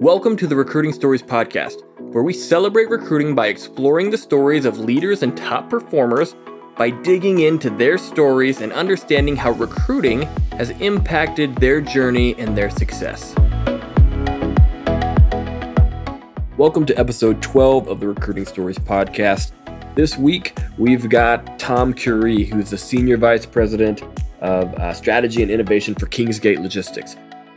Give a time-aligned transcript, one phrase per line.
[0.00, 4.80] Welcome to the Recruiting Stories Podcast, where we celebrate recruiting by exploring the stories of
[4.80, 6.34] leaders and top performers
[6.76, 12.70] by digging into their stories and understanding how recruiting has impacted their journey and their
[12.70, 13.36] success.
[16.56, 19.52] Welcome to episode 12 of the Recruiting Stories Podcast.
[19.94, 24.02] This week, we've got Tom Curie, who's the Senior Vice President
[24.40, 27.16] of uh, Strategy and Innovation for Kingsgate Logistics.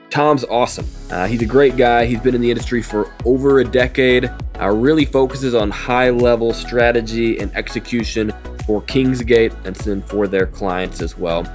[0.10, 0.88] Tom's awesome.
[1.12, 2.05] Uh, he's a great guy.
[2.05, 4.31] He's been in the industry for over a decade.
[4.59, 8.31] Uh, really focuses on high level strategy and execution
[8.66, 11.45] for Kingsgate and then for their clients as well.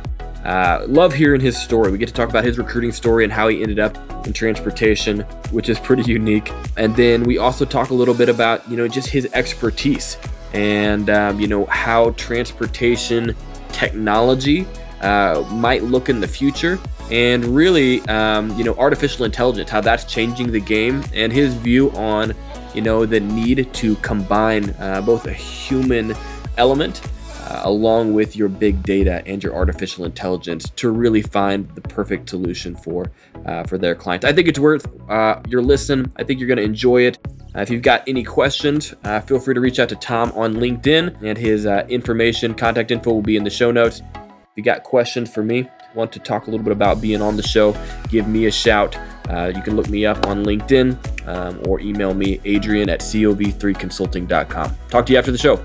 [0.44, 1.90] Uh, love hearing his story.
[1.92, 5.20] We get to talk about his recruiting story and how he ended up in transportation,
[5.50, 6.52] which is pretty unique.
[6.76, 10.18] And then we also talk a little bit about, you know, just his expertise
[10.52, 13.36] and, um, you know, how transportation
[13.68, 14.66] technology
[15.00, 16.78] uh, might look in the future
[17.12, 21.90] and really, um, you know, artificial intelligence, how that's changing the game, and his view
[21.90, 22.32] on,
[22.74, 26.14] you know, the need to combine uh, both a human
[26.56, 27.02] element
[27.50, 32.30] uh, along with your big data and your artificial intelligence to really find the perfect
[32.30, 33.12] solution for
[33.44, 34.24] uh, for their clients.
[34.24, 36.10] I think it's worth uh, your listen.
[36.16, 37.18] I think you're going to enjoy it.
[37.54, 40.54] Uh, if you've got any questions, uh, feel free to reach out to Tom on
[40.54, 44.00] LinkedIn, and his information, contact info will be in the show notes.
[44.14, 47.36] If you got questions for me, want to talk a little bit about being on
[47.36, 47.76] the show,
[48.08, 48.96] give me a shout.
[49.28, 54.76] Uh, you can look me up on LinkedIn um, or email me, adrian at cov3consulting.com.
[54.88, 55.62] Talk to you after the show.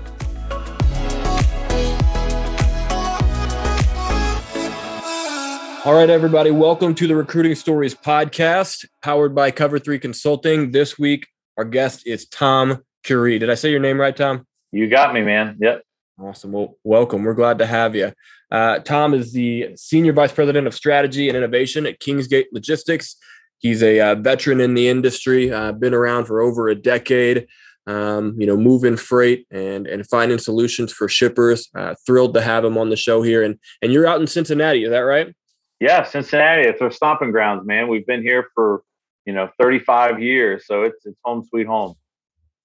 [5.84, 10.70] All right, everybody, welcome to the Recruiting Stories podcast, powered by Cover 3 Consulting.
[10.70, 11.26] This week,
[11.56, 13.38] our guest is Tom Curie.
[13.38, 14.46] Did I say your name right, Tom?
[14.70, 15.56] You got me, man.
[15.58, 15.82] Yep.
[16.20, 16.52] Awesome.
[16.52, 17.24] Well, welcome.
[17.24, 18.12] We're glad to have you.
[18.50, 23.16] Uh, Tom is the Senior Vice President of Strategy and Innovation at Kingsgate Logistics.
[23.58, 27.46] He's a uh, veteran in the industry, uh, been around for over a decade.
[27.86, 31.70] Um, you know, moving freight and and finding solutions for shippers.
[31.74, 33.42] Uh, thrilled to have him on the show here.
[33.42, 35.34] And and you're out in Cincinnati, is that right?
[35.80, 36.68] Yeah, Cincinnati.
[36.68, 37.88] It's our stomping grounds, man.
[37.88, 38.82] We've been here for
[39.24, 41.94] you know 35 years, so it's it's home sweet home.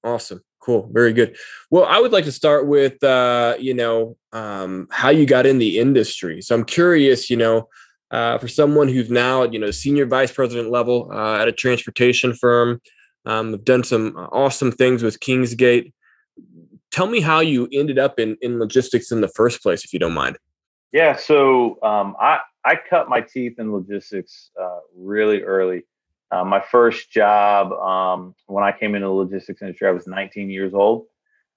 [0.04, 0.42] Awesome.
[0.63, 0.90] Cool.
[0.94, 1.35] Very good.
[1.72, 5.57] Well, I would like to start with, uh, you know, um, how you got in
[5.57, 6.41] the industry.
[6.41, 7.68] So I'm curious, you know,
[8.12, 12.34] uh, for someone who's now, you know, senior vice president level uh, at a transportation
[12.34, 12.81] firm,
[13.25, 15.91] um, have done some awesome things with Kingsgate.
[16.91, 20.00] Tell me how you ended up in, in logistics in the first place, if you
[20.00, 20.38] don't mind.
[20.94, 21.18] Yeah.
[21.18, 25.84] So um, I, I cut my teeth in logistics uh, really early.
[26.34, 30.50] Uh, my first job um, when I came into the logistics industry, I was 19
[30.50, 31.06] years old,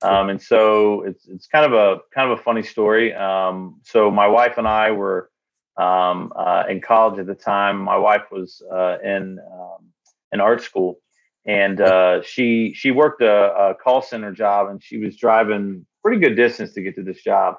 [0.02, 3.14] um, and so it's it's kind of a kind of a funny story.
[3.14, 5.30] Um, so my wife and I were
[5.78, 7.78] um, uh, in college at the time.
[7.78, 9.86] My wife was uh, in um,
[10.32, 11.00] in art school,
[11.46, 16.20] and uh, she she worked a, a call center job, and she was driving pretty
[16.20, 17.54] good distance to get to this job.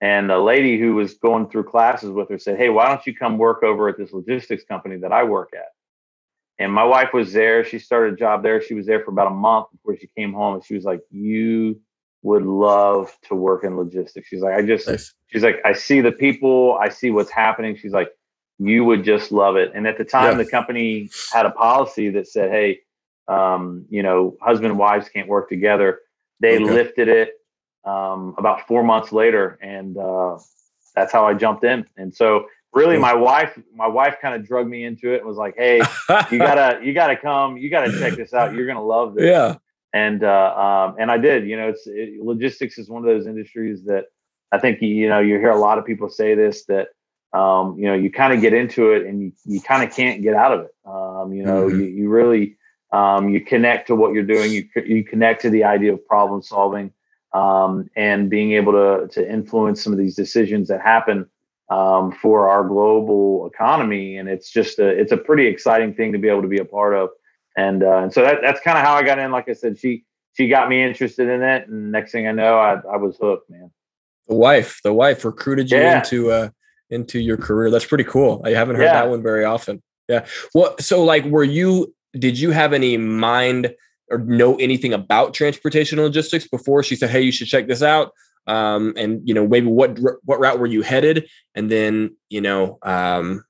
[0.00, 3.14] And a lady who was going through classes with her said, "Hey, why don't you
[3.14, 5.68] come work over at this logistics company that I work at?"
[6.58, 7.64] And my wife was there.
[7.64, 8.60] She started a job there.
[8.60, 10.54] She was there for about a month before she came home.
[10.54, 11.80] And she was like, You
[12.22, 14.28] would love to work in logistics.
[14.28, 15.14] She's like, I just, nice.
[15.28, 17.76] she's like, I see the people, I see what's happening.
[17.76, 18.10] She's like,
[18.58, 19.72] You would just love it.
[19.74, 20.44] And at the time, yeah.
[20.44, 22.80] the company had a policy that said, Hey,
[23.28, 26.00] um, you know, husband and wives can't work together.
[26.40, 26.64] They okay.
[26.64, 27.34] lifted it
[27.84, 29.58] um, about four months later.
[29.62, 30.38] And uh,
[30.94, 31.86] that's how I jumped in.
[31.96, 35.36] And so really my wife my wife kind of drug me into it and was
[35.36, 35.80] like hey
[36.30, 39.24] you gotta you gotta come you gotta check this out you're gonna love this.
[39.24, 39.56] Yeah.
[39.94, 43.26] And uh, um, and i did you know it's it, logistics is one of those
[43.26, 44.04] industries that
[44.52, 46.88] i think you know you hear a lot of people say this that
[47.32, 50.22] um, you know you kind of get into it and you, you kind of can't
[50.22, 50.74] get out of it.
[50.86, 51.80] Um, you know mm-hmm.
[51.80, 52.56] you, you really
[52.92, 56.42] um, you connect to what you're doing you, you connect to the idea of problem
[56.42, 56.92] solving
[57.34, 61.28] um, and being able to to influence some of these decisions that happen
[61.70, 66.18] um, for our global economy, and it's just a it's a pretty exciting thing to
[66.18, 67.10] be able to be a part of.
[67.56, 69.30] And uh, and so that, that's kind of how I got in.
[69.30, 70.04] Like I said, she
[70.34, 73.50] she got me interested in it, and next thing I know, I, I was hooked,
[73.50, 73.70] man.
[74.28, 75.98] The wife, the wife recruited you yeah.
[75.98, 76.50] into uh
[76.90, 77.70] into your career.
[77.70, 78.40] That's pretty cool.
[78.44, 78.94] I haven't heard yeah.
[78.94, 79.82] that one very often.
[80.08, 80.26] Yeah.
[80.54, 81.94] Well, so like, were you?
[82.14, 83.74] Did you have any mind
[84.10, 88.12] or know anything about transportation logistics before she said, "Hey, you should check this out"?
[88.46, 92.78] Um, and you know maybe what what route were you headed and then you know
[92.82, 93.44] um,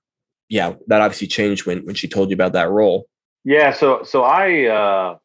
[0.48, 3.06] yeah that obviously changed when when she told you about that role
[3.44, 5.16] yeah so so i uh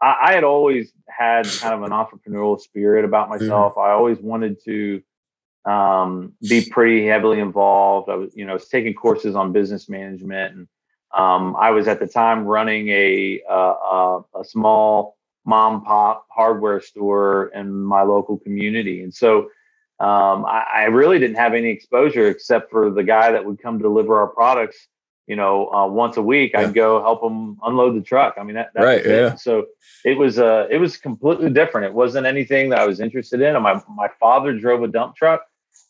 [0.00, 3.44] i, I had always had kind of an entrepreneurial spirit about mm-hmm.
[3.44, 3.88] myself mm-hmm.
[3.88, 5.02] i always wanted to
[5.64, 10.56] um, be pretty heavily involved i was you know was taking courses on business management
[10.56, 10.68] and
[11.12, 17.50] Um, I was at the time running a uh, a small mom pop hardware store
[17.54, 19.48] in my local community, and so
[20.00, 23.78] um, I, I, really didn't have any exposure except for the guy that would come
[23.78, 24.88] deliver our products.
[25.28, 26.62] You know, uh, once a week, yeah.
[26.62, 28.34] I'd go help him unload the truck.
[28.36, 29.36] I mean, that, right, yeah.
[29.36, 29.66] So
[30.04, 31.86] it was uh, it was completely different.
[31.86, 33.62] It wasn't anything that I was interested in.
[33.62, 35.42] My my father drove a dump truck,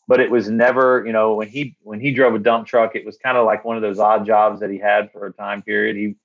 [0.07, 3.05] but it was never, you know, when he when he drove a dump truck, it
[3.05, 5.61] was kind of like one of those odd jobs that he had for a time
[5.63, 5.95] period.
[5.95, 6.15] He,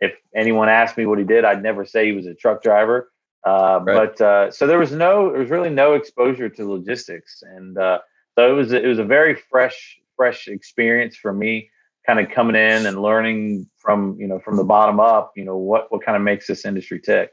[0.00, 3.10] if anyone asked me what he did, I'd never say he was a truck driver.
[3.46, 4.16] Uh, right.
[4.16, 8.00] But uh, so there was no, there was really no exposure to logistics, and uh,
[8.38, 11.70] so it was it was a very fresh fresh experience for me,
[12.06, 15.56] kind of coming in and learning from you know from the bottom up, you know
[15.56, 17.30] what what kind of makes this industry tick.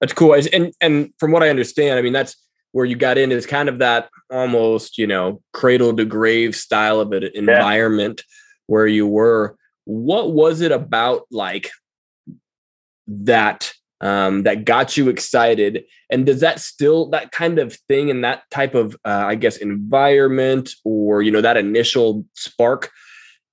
[0.00, 2.36] That's cool, and and from what I understand, I mean that's
[2.72, 7.00] where you got in is kind of that almost you know cradle to grave style
[7.00, 8.34] of an environment yeah.
[8.66, 9.56] where you were.
[9.84, 11.70] What was it about like
[13.06, 15.84] that um, that got you excited?
[16.10, 19.56] And does that still that kind of thing and that type of uh, i guess
[19.56, 22.90] environment or you know that initial spark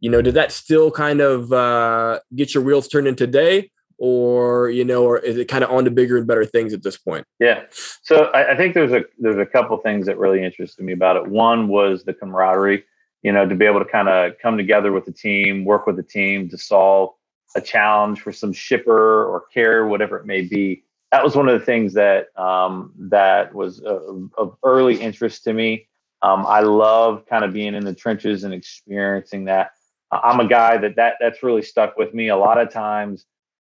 [0.02, 3.72] you know did that still kind of uh, get your wheels turning today?
[4.04, 6.82] Or you know or is it kind of on to bigger and better things at
[6.82, 7.24] this point?
[7.40, 7.62] Yeah.
[8.02, 11.18] So I, I think there's a there's a couple things that really interested me about
[11.18, 11.28] it.
[11.28, 12.84] One was the camaraderie
[13.24, 15.96] you know to be able to kind of come together with the team work with
[15.96, 17.12] the team to solve
[17.56, 20.84] a challenge for some shipper or carrier, whatever it may be.
[21.12, 25.54] That was one of the things that um, that was of, of, early interest to
[25.54, 25.88] me.
[26.22, 29.72] Um, I love kind of being in the trenches and experiencing that.
[30.12, 32.30] I'm a guy that that that's really stuck with me.
[32.30, 33.26] A lot of times,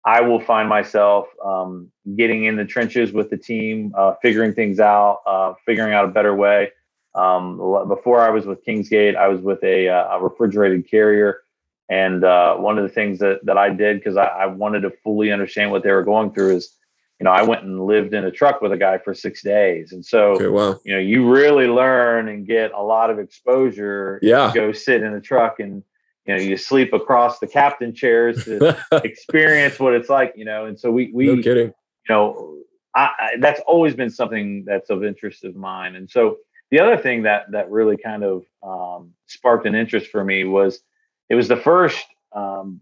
[0.04, 4.80] I will find myself um, getting in the trenches with the team, uh, figuring things
[4.80, 6.70] out, uh, figuring out a better way.
[7.16, 7.56] Um,
[7.88, 11.42] before I was with Kingsgate, I was with a, uh, a refrigerated carrier
[11.88, 14.90] and uh, one of the things that, that I did because I, I, wanted to
[15.04, 16.74] fully understand what they were going through is,
[17.20, 19.92] you know, I went and lived in a truck with a guy for six days,
[19.92, 20.78] and so okay, wow.
[20.84, 24.18] you know, you really learn and get a lot of exposure.
[24.20, 25.82] Yeah, go sit in a truck and
[26.26, 30.34] you know you sleep across the captain chairs to experience what it's like.
[30.36, 31.68] You know, and so we we no kidding.
[31.68, 32.58] You know,
[32.94, 36.36] I, I, that's always been something that's of interest of mine, and so
[36.70, 40.80] the other thing that that really kind of um, sparked an interest for me was
[41.28, 42.80] it was the first um,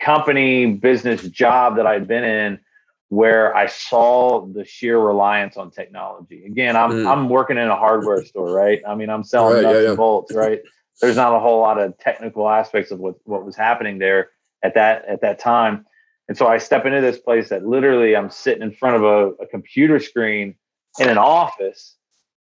[0.00, 2.60] company business job that I'd been in
[3.08, 6.44] where I saw the sheer reliance on technology.
[6.44, 7.10] Again, I'm mm.
[7.10, 8.82] I'm working in a hardware store, right?
[8.86, 9.88] I mean, I'm selling right, nuts yeah, yeah.
[9.88, 10.60] and bolts, right?
[11.00, 14.30] There's not a whole lot of technical aspects of what what was happening there
[14.62, 15.86] at that at that time.
[16.28, 19.42] And so I step into this place that literally I'm sitting in front of a,
[19.42, 20.56] a computer screen
[20.98, 21.94] in an office.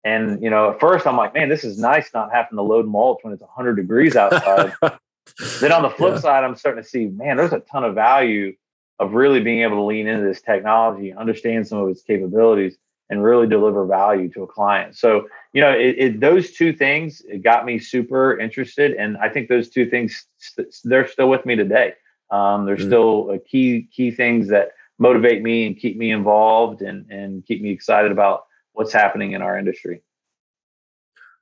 [0.04, 2.88] And you know, at first I'm like, man, this is nice not having to load
[2.88, 4.74] mulch when it's 100 degrees outside.
[5.60, 6.20] then on the flip yeah.
[6.20, 8.56] side, I'm starting to see, man, there's a ton of value
[9.00, 12.78] of really being able to lean into this technology, understand some of its capabilities,
[13.10, 14.96] and really deliver value to a client.
[14.96, 19.50] So, you know, it, it, those two things got me super interested, and I think
[19.50, 20.26] those two things
[20.84, 21.94] they're still with me today.
[22.32, 22.88] Um, they're mm-hmm.
[22.88, 27.72] still key key things that motivate me and keep me involved and and keep me
[27.72, 30.02] excited about what's happening in our industry.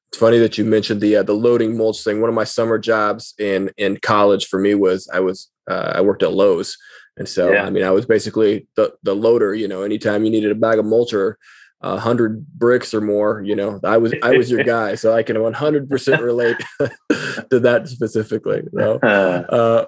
[0.10, 2.20] It's funny that you mentioned the uh, the loading mulch thing.
[2.20, 6.02] One of my summer jobs in in college for me was I was uh, I
[6.02, 6.78] worked at Lowe's,
[7.18, 7.64] and so yeah.
[7.64, 9.54] I mean I was basically the the loader.
[9.54, 11.38] You know, anytime you needed a bag of mulch or
[11.82, 15.22] a hundred bricks or more, you know, I was I was your guy, so I
[15.22, 18.64] can 100 percent relate to that specifically.
[18.74, 19.86] So, uh,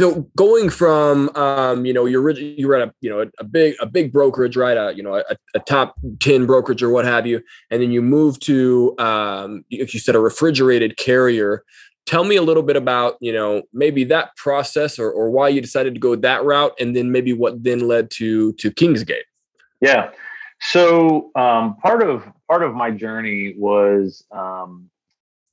[0.00, 3.44] so going from um, you know you're you were at a you know a, a
[3.44, 4.76] big a big brokerage right?
[4.76, 5.24] A you know a,
[5.54, 9.94] a, top 10 brokerage or what have you and then you move to um, if
[9.94, 11.64] you said a refrigerated carrier.
[12.06, 15.60] Tell me a little bit about you know maybe that process or, or why you
[15.60, 19.26] decided to go that route and then maybe what then led to to kingsgate.
[19.80, 20.10] Yeah.
[20.60, 24.90] So um, part of part of my journey was um,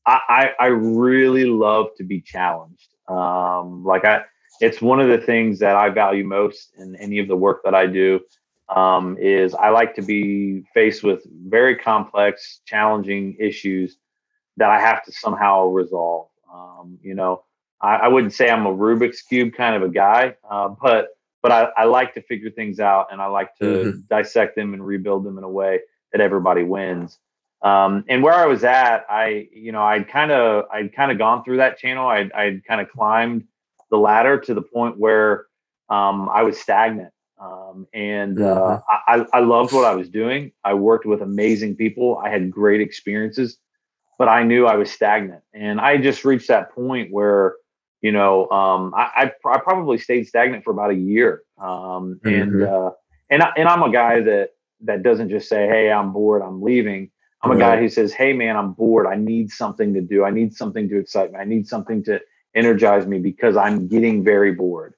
[0.06, 2.90] I, I, I really love to be challenged.
[3.08, 4.24] Um, like i
[4.62, 7.76] it's one of the things that I value most in any of the work that
[7.76, 8.22] I do.
[8.68, 13.98] Um, is I like to be faced with very complex, challenging issues
[14.58, 16.30] that I have to somehow resolve.
[16.52, 17.44] Um, you know,
[17.80, 21.10] I, I, wouldn't say I'm a Rubik's cube kind of a guy, uh, but
[21.44, 24.00] but I, I, like to figure things out and I like to mm-hmm.
[24.10, 25.82] dissect them and rebuild them in a way
[26.12, 27.20] that everybody wins.
[27.62, 31.18] Um, and where I was at, I you know I'd kind of I'd kind of
[31.18, 32.08] gone through that channel.
[32.08, 33.46] I'd I'd kind of climbed
[33.92, 35.46] the ladder to the point where
[35.90, 37.12] um, I was stagnant.
[37.40, 39.24] Um, and uh, mm-hmm.
[39.34, 40.52] I, I loved what I was doing.
[40.64, 42.18] I worked with amazing people.
[42.18, 43.58] I had great experiences,
[44.18, 45.42] but I knew I was stagnant.
[45.54, 47.56] And I just reached that point where
[48.06, 51.42] you know, um, I, I, I, probably stayed stagnant for about a year.
[51.58, 52.28] Um, mm-hmm.
[52.28, 52.92] and, uh,
[53.32, 54.50] and, I, and I'm a guy that,
[54.82, 56.44] that doesn't just say, Hey, I'm bored.
[56.44, 57.10] I'm leaving.
[57.42, 59.08] I'm a guy who says, Hey man, I'm bored.
[59.08, 60.24] I need something to do.
[60.24, 61.40] I need something to excite me.
[61.40, 62.22] I need something to
[62.56, 64.94] energize me because I'm getting very bored.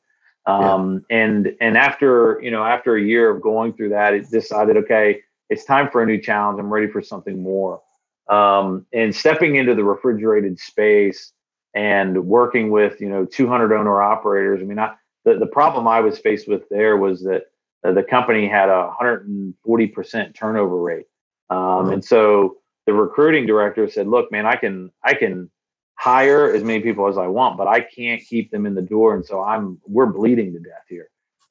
[0.46, 1.18] Um, yeah.
[1.18, 5.22] and, and after, you know, after a year of going through that, it decided, okay,
[5.50, 6.60] it's time for a new challenge.
[6.60, 7.82] I'm ready for something more.
[8.30, 11.34] Um, and stepping into the refrigerated space
[11.74, 14.62] and working with, you know, 200 owner operators.
[14.62, 14.96] I mean, I,
[15.26, 17.44] the, the problem I was faced with there was that
[17.84, 21.06] uh, the company had a 140% turnover rate.
[21.50, 21.94] Um, mm-hmm.
[21.94, 25.50] And so the recruiting director said, look, man, I can, I can
[25.98, 29.16] hire as many people as I want, but I can't keep them in the door.
[29.16, 31.10] And so I'm, we're bleeding to death here.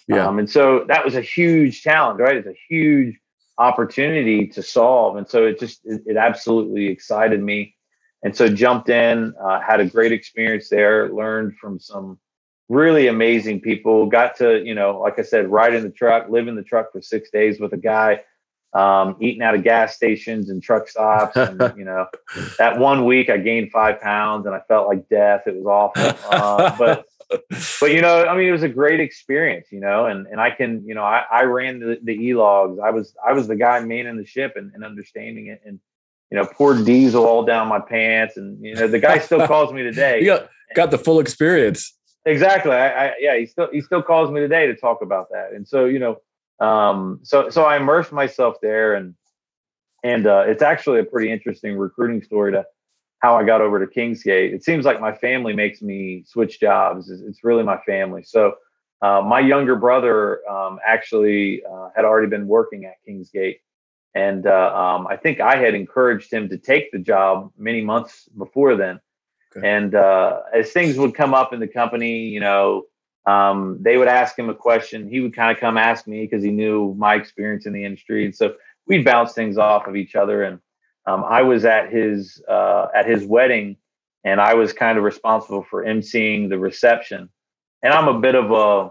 [0.08, 0.26] Yeah.
[0.26, 2.36] Um, and so that was a huge challenge, right?
[2.36, 3.18] It's a huge
[3.58, 5.16] opportunity to solve.
[5.16, 7.74] And so it just, it, it absolutely excited me.
[8.22, 12.18] And so jumped in, uh, had a great experience there, learned from some
[12.68, 16.46] really amazing people, got to, you know, like I said, ride in the truck, live
[16.46, 18.20] in the truck for six days with a guy
[18.72, 21.36] um, eating out of gas stations and truck stops.
[21.36, 22.06] And, you know,
[22.58, 25.42] that one week I gained five pounds and I felt like death.
[25.46, 26.30] It was awful.
[26.30, 27.06] Uh, but,
[27.80, 30.50] but, you know, I mean, it was a great experience, you know, and, and I
[30.50, 32.78] can, you know, I, I ran the, the e-logs.
[32.78, 35.80] I was, I was the guy manning the ship and, and understanding it and,
[36.30, 38.36] you know, poured diesel all down my pants.
[38.36, 40.20] And, you know, the guy still calls me today.
[40.20, 41.94] You got, got the full experience.
[42.26, 42.72] Exactly.
[42.72, 45.52] I, I, yeah, he still, he still calls me today to talk about that.
[45.54, 46.18] And so, you know,
[46.60, 49.14] um, so so I immersed myself there, and
[50.02, 52.64] and uh, it's actually a pretty interesting recruiting story to
[53.18, 54.52] how I got over to Kingsgate.
[54.52, 57.10] It seems like my family makes me switch jobs.
[57.10, 58.22] It's really my family.
[58.22, 58.54] So
[59.02, 63.60] uh, my younger brother um, actually uh, had already been working at Kingsgate.
[64.14, 68.28] And uh, um, I think I had encouraged him to take the job many months
[68.36, 69.00] before then.
[69.54, 69.68] Okay.
[69.68, 72.84] And uh, as things would come up in the company, you know,
[73.26, 75.08] um, they would ask him a question.
[75.08, 78.24] He would kind of come ask me because he knew my experience in the industry,
[78.24, 78.54] and so
[78.86, 80.44] we'd bounce things off of each other.
[80.44, 80.60] And
[81.06, 83.76] um, I was at his uh, at his wedding,
[84.24, 87.28] and I was kind of responsible for emceeing the reception.
[87.82, 88.90] And I'm a bit of a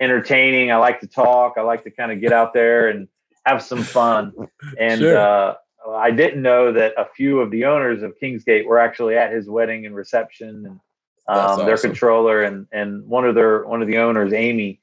[0.00, 0.70] entertaining.
[0.70, 1.54] I like to talk.
[1.56, 3.08] I like to kind of get out there and
[3.46, 4.32] have some fun.
[4.78, 5.18] And sure.
[5.18, 5.54] uh,
[5.88, 9.48] I didn't know that a few of the owners of Kingsgate were actually at his
[9.48, 10.80] wedding and reception and
[11.26, 11.66] um, awesome.
[11.66, 14.80] their controller and and one of their one of the owners, Amy.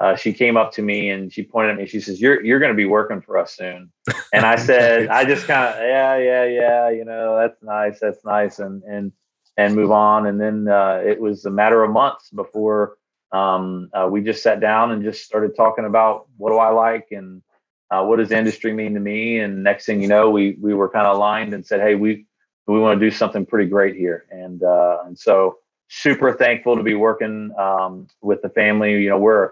[0.00, 1.86] Uh, she came up to me and she pointed at me.
[1.86, 3.92] She says, "You're you're going to be working for us soon."
[4.32, 8.24] And I said, "I just kind of yeah yeah yeah you know that's nice that's
[8.24, 9.12] nice and and
[9.56, 12.96] and move on." And then uh, it was a matter of months before
[13.34, 17.08] um, uh, we just sat down and just started talking about what do I like
[17.10, 17.42] and
[17.90, 19.38] uh, what does industry mean to me.
[19.38, 22.26] And next thing you know, we we were kind of aligned and said, "Hey, we
[22.66, 26.82] we want to do something pretty great here." And uh, and so super thankful to
[26.82, 29.02] be working um, with the family.
[29.02, 29.50] You know, we're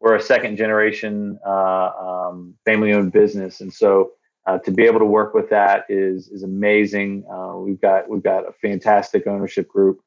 [0.00, 4.12] we're a second generation uh, um, family owned business, and so
[4.46, 7.24] uh, to be able to work with that is is amazing.
[7.30, 10.00] Uh, we've got we've got a fantastic ownership group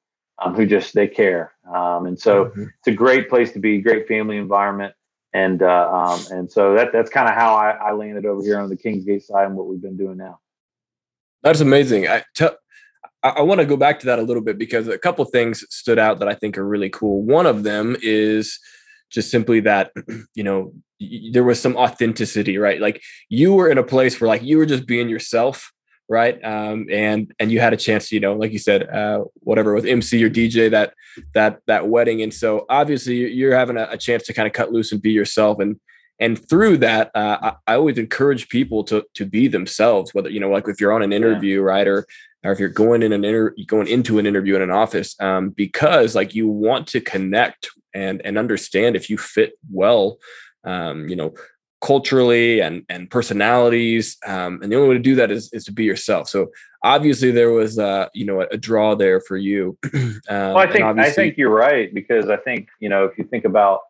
[0.43, 2.63] um, who just they care, um, and so mm-hmm.
[2.63, 4.93] it's a great place to be, great family environment.
[5.33, 8.57] And uh, um, and so that that's kind of how I, I landed over here
[8.57, 10.39] on the Kingsgate side and what we've been doing now.
[11.43, 12.07] That's amazing.
[12.07, 12.55] I tell
[13.25, 15.65] I, I want to go back to that a little bit because a couple things
[15.69, 17.23] stood out that I think are really cool.
[17.23, 18.59] One of them is
[19.09, 19.91] just simply that
[20.35, 20.73] you know
[21.31, 24.65] there was some authenticity right like you were in a place where like you were
[24.65, 25.71] just being yourself
[26.07, 29.21] right um and and you had a chance to, you know like you said uh
[29.41, 30.93] whatever with mc or dj that
[31.33, 34.71] that that wedding and so obviously you're having a, a chance to kind of cut
[34.71, 35.79] loose and be yourself and
[36.19, 40.39] and through that uh, I, I, always encourage people to to be themselves whether you
[40.39, 41.65] know like if you're on an interview yeah.
[41.65, 42.05] right or
[42.45, 45.49] or if you're going in an inter going into an interview in an office um,
[45.49, 50.17] because like you want to connect and and understand if you fit well
[50.63, 51.33] um, you know
[51.81, 55.71] culturally and and personalities um, and the only way to do that is, is to
[55.71, 56.29] be yourself.
[56.29, 56.47] So
[56.83, 59.77] obviously there was uh you know a, a draw there for you.
[60.27, 63.25] Um, well i think i think you're right because i think you know if you
[63.25, 63.81] think about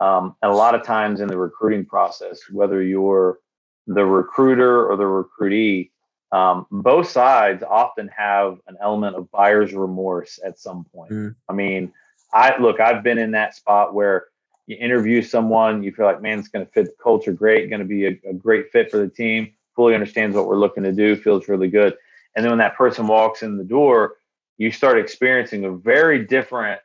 [0.00, 3.38] um, a lot of times in the recruiting process whether you're
[3.86, 5.90] the recruiter or the recruitee
[6.34, 11.12] um, both sides often have an element of buyer's remorse at some point.
[11.12, 11.34] Mm.
[11.48, 11.92] I mean,
[12.32, 14.26] I look, I've been in that spot where
[14.66, 17.82] you interview someone, you feel like, man, it's going to fit the culture great, going
[17.82, 20.90] to be a, a, great fit for the team, fully understands what we're looking to
[20.90, 21.94] do, feels really good.
[22.34, 24.16] And then when that person walks in the door,
[24.58, 26.80] you start experiencing a very different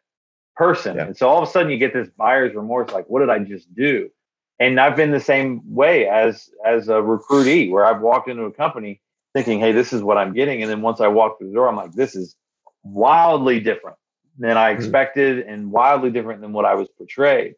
[0.55, 0.97] person.
[0.97, 1.05] Yeah.
[1.05, 3.39] And so all of a sudden you get this buyer's remorse, like, what did I
[3.39, 4.11] just do?
[4.59, 8.51] And I've been the same way as as a recruitee, where I've walked into a
[8.51, 9.01] company
[9.43, 10.61] thinking, hey, this is what I'm getting.
[10.61, 12.35] And then once I walk through the door, I'm like, this is
[12.83, 13.97] wildly different,
[14.39, 14.81] than I mm-hmm.
[14.81, 17.55] expected and wildly different than what I was portrayed.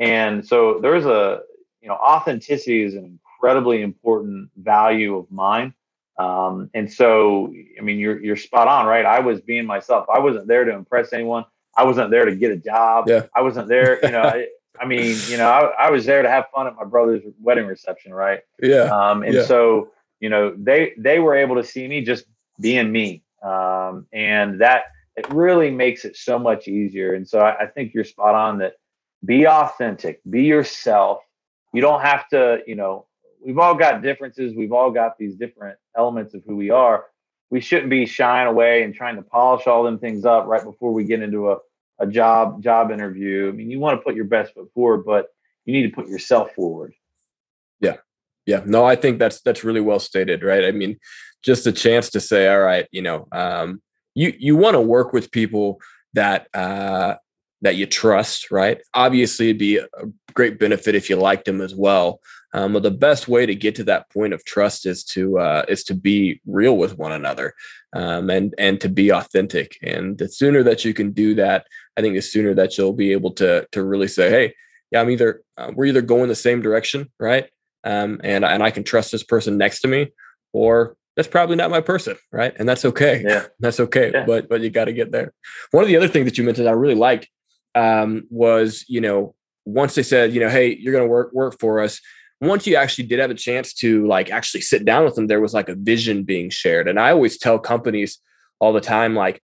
[0.00, 1.42] And so there's a,
[1.80, 5.74] you know, authenticity is an incredibly important value of mine.
[6.18, 9.04] Um, and so, I mean, you're you're spot on, right?
[9.04, 10.06] I was being myself.
[10.12, 11.44] I wasn't there to impress anyone.
[11.76, 13.04] I wasn't there to get a job.
[13.08, 13.26] Yeah.
[13.34, 14.22] I wasn't there, you know.
[14.22, 14.46] I,
[14.80, 17.66] I mean, you know, I, I, was there to have fun at my brother's wedding
[17.66, 18.40] reception, right?
[18.60, 18.84] Yeah.
[18.84, 19.44] Um, and yeah.
[19.44, 19.90] so,
[20.20, 22.24] you know, they they were able to see me just
[22.60, 24.84] being me, um, and that
[25.16, 27.14] it really makes it so much easier.
[27.14, 28.74] And so, I, I think you're spot on that.
[29.24, 30.20] Be authentic.
[30.28, 31.20] Be yourself.
[31.72, 33.06] You don't have to, you know,
[33.44, 34.54] we've all got differences.
[34.54, 37.06] We've all got these different elements of who we are.
[37.50, 40.92] We shouldn't be shying away and trying to polish all them things up right before
[40.92, 41.58] we get into a,
[41.98, 43.48] a job job interview.
[43.48, 45.28] I mean, you want to put your best foot forward, but
[45.64, 46.94] you need to put yourself forward.
[48.46, 48.62] Yeah.
[48.66, 50.64] No, I think that's that's really well stated, right?
[50.64, 50.98] I mean,
[51.42, 53.82] just a chance to say, all right, you know, um,
[54.14, 55.80] you you want to work with people
[56.14, 57.16] that uh
[57.62, 58.80] that you trust, right?
[58.92, 59.86] Obviously, it'd be a
[60.34, 62.20] great benefit if you liked them as well.
[62.52, 65.64] Um, but the best way to get to that point of trust is to uh,
[65.68, 67.54] is to be real with one another,
[67.94, 69.76] um, and and to be authentic.
[69.82, 73.12] And the sooner that you can do that, I think the sooner that you'll be
[73.12, 74.54] able to to really say, hey,
[74.92, 77.48] yeah, I'm either uh, we're either going the same direction, right?
[77.84, 80.12] Um, and and I can trust this person next to me,
[80.52, 82.54] or that's probably not my person, right?
[82.58, 83.22] And that's okay.
[83.26, 84.10] Yeah, that's okay.
[84.12, 84.24] Yeah.
[84.26, 85.32] But but you got to get there.
[85.70, 87.28] One of the other things that you mentioned I really liked
[87.74, 89.34] um, was you know
[89.66, 92.00] once they said you know hey you're going to work work for us
[92.40, 95.40] once you actually did have a chance to like actually sit down with them, there
[95.40, 96.88] was like a vision being shared.
[96.88, 98.18] And I always tell companies
[98.58, 99.42] all the time, like,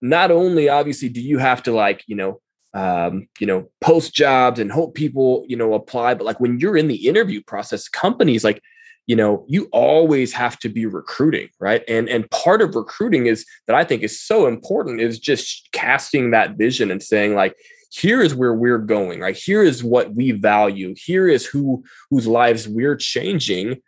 [0.00, 2.40] not only obviously do you have to like, you know,
[2.74, 6.76] um, you know, post jobs and hope people, you know, apply, but like when you're
[6.76, 8.62] in the interview process, companies like,
[9.06, 11.82] you know, you always have to be recruiting, right?
[11.88, 16.30] And and part of recruiting is that I think is so important is just casting
[16.30, 17.56] that vision and saying like,
[17.90, 19.36] here is where we're going right?
[19.36, 20.94] Here is what we value.
[20.96, 23.82] Here is who whose lives we're changing.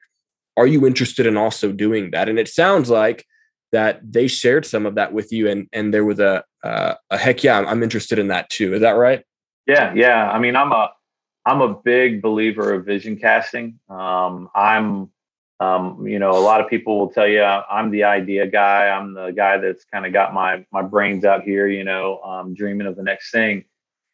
[0.56, 2.28] Are you interested in also doing that?
[2.28, 3.24] And it sounds like
[3.74, 7.18] that they shared some of that with you and and there was a uh, a
[7.18, 8.74] heck yeah I'm, I'm interested in that too.
[8.74, 9.22] Is that right?
[9.66, 10.30] Yeah yeah.
[10.30, 10.90] I mean i'm a
[11.44, 13.78] i'm a big believer of vision casting.
[13.88, 15.10] Um i'm
[15.60, 18.88] um, you know, a lot of people will tell you I'm the idea guy.
[18.88, 22.54] I'm the guy that's kind of got my my brains out here, you know, um,
[22.54, 23.64] dreaming of the next thing.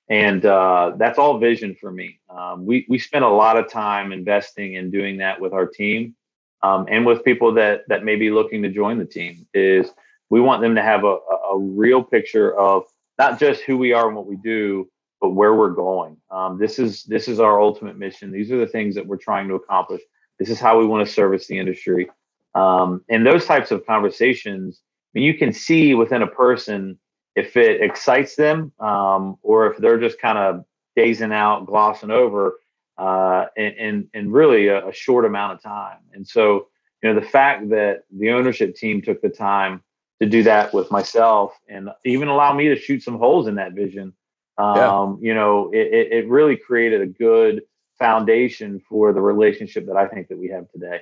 [0.09, 2.21] And uh, that's all vision for me.
[2.29, 6.15] Um, we we spend a lot of time investing in doing that with our team,
[6.63, 9.47] um, and with people that that may be looking to join the team.
[9.55, 9.91] Is
[10.31, 11.19] we want them to have a,
[11.53, 12.85] a real picture of
[13.19, 14.89] not just who we are and what we do,
[15.21, 16.17] but where we're going.
[16.31, 18.33] Um, this is this is our ultimate mission.
[18.33, 20.03] These are the things that we're trying to accomplish.
[20.39, 22.11] This is how we want to service the industry.
[22.55, 26.99] Um, and those types of conversations, I mean, you can see within a person
[27.37, 30.65] if it excites them um, or if they're just kind of
[30.97, 32.55] dazing out, glossing over
[33.01, 35.97] uh, in, in, in really a, a, short amount of time.
[36.13, 36.67] And so,
[37.03, 39.83] you know, the fact that the ownership team took the time
[40.21, 43.73] to do that with myself and even allow me to shoot some holes in that
[43.73, 44.13] vision,
[44.59, 45.29] um, yeah.
[45.29, 47.63] you know, it, it really created a good
[47.99, 51.01] foundation for the relationship that I think that we have today.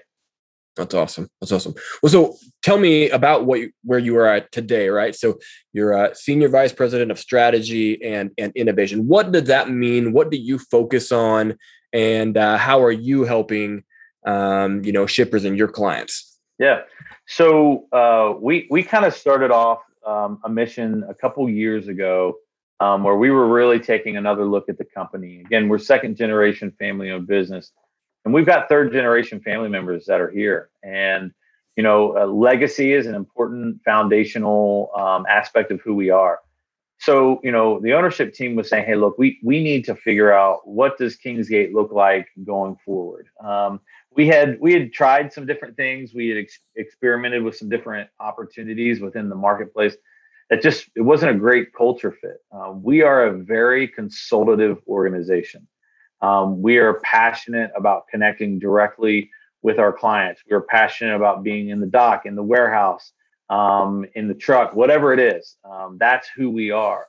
[0.77, 1.29] That's awesome.
[1.41, 1.75] That's awesome.
[2.01, 5.13] Well, so tell me about what you, where you are at today, right?
[5.13, 5.41] So
[5.73, 9.09] you're a senior vice president of strategy and and innovation.
[9.09, 10.13] What does that mean?
[10.13, 11.59] What do you focus on,
[11.93, 13.85] and uh, how are you helping,
[14.27, 16.39] um, you know, shippers and your clients?
[16.59, 16.83] Yeah.
[17.27, 22.35] So uh, we we kind of started off um, a mission a couple years ago
[22.81, 25.41] um, where we were really taking another look at the company.
[25.41, 27.73] Again, we're second generation family owned business
[28.29, 31.33] and we've got third generation family members that are here and
[31.77, 36.41] you know legacy is an important foundational um, aspect of who we are
[37.01, 40.33] so you know the ownership team was saying hey look we we need to figure
[40.33, 43.29] out what does kingsgate look like going forward.
[43.43, 43.81] Um,
[44.17, 46.13] we had we had tried some different things.
[46.13, 49.97] We had ex- experimented with some different opportunities within the marketplace
[50.51, 52.43] that just it wasn't a great culture fit.
[52.53, 55.67] Um, we are a very consultative organization.
[56.21, 59.31] Um, we are passionate about connecting directly
[59.63, 60.43] with our clients.
[60.49, 63.13] We are passionate about being in the dock, in the warehouse,
[63.51, 65.57] um, in the truck, whatever it is.
[65.65, 67.07] Um, that's who we are.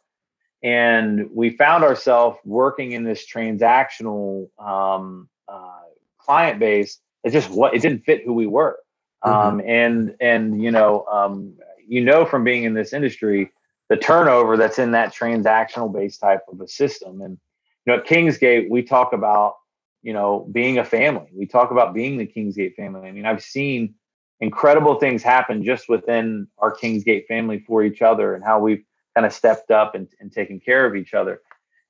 [0.61, 5.81] And we found ourselves working in this transactional um, uh,
[6.17, 6.99] client base.
[7.23, 8.77] It just what it didn't fit who we were.
[9.23, 9.47] Mm-hmm.
[9.47, 11.53] Um, and and you know um,
[11.87, 13.51] you know from being in this industry
[13.89, 17.37] the turnover that's in that transactional based type of a system and
[17.85, 19.55] you know, at Kingsgate, we talk about,
[20.03, 21.27] you know, being a family.
[21.33, 23.07] We talk about being the Kingsgate family.
[23.07, 23.95] I mean, I've seen
[24.41, 28.83] incredible things happen just within our Kingsgate family for each other and how we've
[29.15, 31.41] kind of stepped up and, and taken care of each other.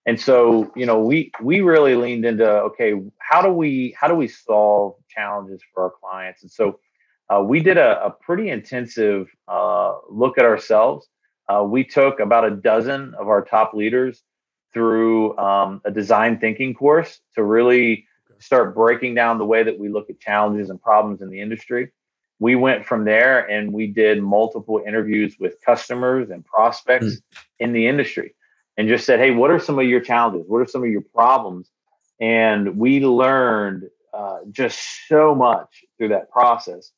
[0.05, 4.15] And so, you know, we we really leaned into okay, how do we how do
[4.15, 6.41] we solve challenges for our clients?
[6.41, 6.79] And so,
[7.29, 11.07] uh, we did a, a pretty intensive uh, look at ourselves.
[11.47, 14.23] Uh, we took about a dozen of our top leaders
[14.73, 18.07] through um, a design thinking course to really
[18.39, 21.91] start breaking down the way that we look at challenges and problems in the industry.
[22.39, 27.21] We went from there and we did multiple interviews with customers and prospects mm.
[27.59, 28.35] in the industry
[28.77, 30.45] and just said, Hey, what are some of your challenges?
[30.47, 31.69] What are some of your problems?
[32.19, 36.91] And we learned uh, just so much through that process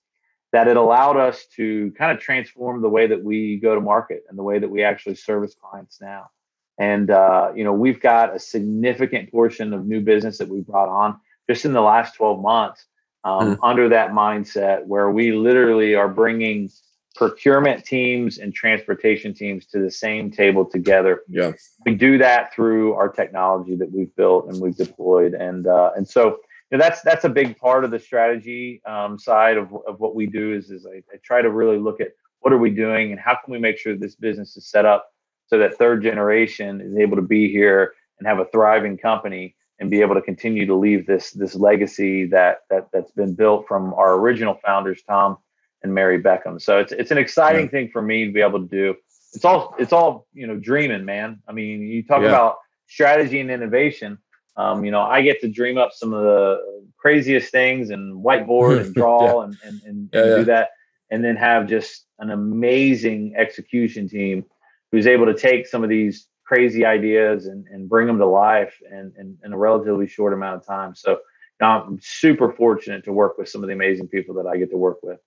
[0.51, 4.23] that it allowed us to kind of transform the way that we go to market
[4.29, 6.29] and the way that we actually service clients now.
[6.77, 10.89] And uh, you know, we've got a significant portion of new business that we brought
[10.89, 12.85] on just in the last 12 months
[13.23, 13.59] um, mm.
[13.63, 16.69] under that mindset where we literally are bringing
[17.15, 21.21] procurement teams and transportation teams to the same table together.
[21.27, 21.51] Yeah.
[21.85, 25.33] We do that through our technology that we've built and we've deployed.
[25.33, 26.39] And uh, and so
[26.71, 30.15] you know, that's that's a big part of the strategy um, side of, of what
[30.15, 33.11] we do is is I, I try to really look at what are we doing
[33.11, 35.11] and how can we make sure this business is set up
[35.47, 39.89] so that third generation is able to be here and have a thriving company and
[39.89, 43.93] be able to continue to leave this this legacy that that that's been built from
[43.95, 45.37] our original founders, Tom
[45.81, 46.61] and Mary Beckham.
[46.61, 47.71] So it's it's an exciting yeah.
[47.71, 48.95] thing for me to be able to do.
[49.33, 51.41] It's all it's all you know dreaming, man.
[51.47, 52.27] I mean, you talk yeah.
[52.27, 54.19] about strategy and innovation.
[54.55, 58.85] Um, you know, I get to dream up some of the craziest things and whiteboard
[58.85, 59.45] and draw yeah.
[59.45, 60.69] and and, and, and do that,
[61.09, 64.45] and then have just an amazing execution team
[64.91, 68.75] who's able to take some of these crazy ideas and, and bring them to life
[68.91, 70.93] in, in, in a relatively short amount of time.
[70.93, 71.19] So
[71.61, 74.77] I'm super fortunate to work with some of the amazing people that I get to
[74.77, 75.17] work with.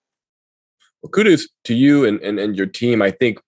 [1.01, 3.01] Well, kudos to you and, and, and your team.
[3.01, 3.39] I think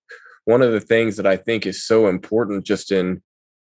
[0.47, 3.21] one of the things that I think is so important just in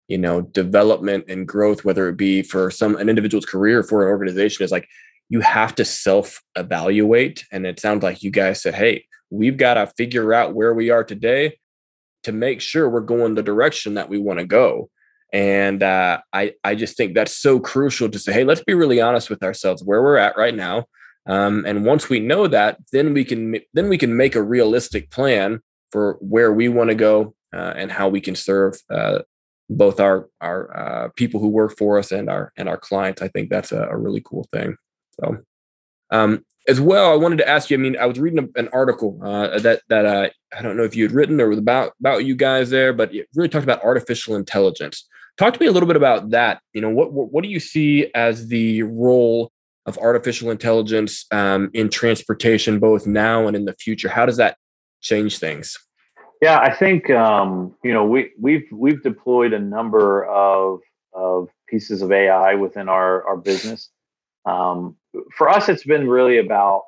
[0.08, 4.04] you know development and growth whether it be for some an individual's career or for
[4.04, 4.88] an organization is like
[5.30, 9.74] you have to self evaluate and it sounds like you guys said hey we've got
[9.74, 11.58] to figure out where we are today
[12.26, 14.90] to make sure we're going the direction that we want to go.
[15.34, 19.02] And uh, I, I just think that's so crucial to say, hey, let's be really
[19.02, 20.86] honest with ourselves where we're at right now.
[21.28, 25.10] Um, and once we know that, then we can then we can make a realistic
[25.10, 25.60] plan
[25.92, 29.20] for where we want to go uh, and how we can serve uh,
[29.70, 33.22] both our our uh, people who work for us and our and our clients.
[33.22, 34.76] I think that's a, a really cool thing.
[35.20, 35.38] So,
[36.12, 37.78] um, as well, I wanted to ask you.
[37.78, 40.96] I mean, I was reading an article uh, that that uh, I don't know if
[40.96, 44.36] you had written or about about you guys there, but it really talked about artificial
[44.36, 45.08] intelligence.
[45.38, 46.62] Talk to me a little bit about that.
[46.74, 49.52] You know, what what, what do you see as the role
[49.86, 54.10] of artificial intelligence um, in transportation, both now and in the future?
[54.10, 54.58] How does that
[55.02, 55.78] change things?
[56.42, 60.80] Yeah, I think um, you know we we've we've deployed a number of
[61.14, 63.92] of pieces of AI within our our business.
[64.46, 64.98] Um,
[65.38, 66.84] for us, it's been really about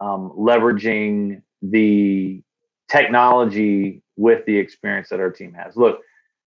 [0.00, 2.42] um, leveraging the
[2.90, 5.76] technology with the experience that our team has.
[5.76, 6.00] Look,